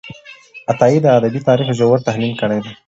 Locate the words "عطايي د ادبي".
0.71-1.39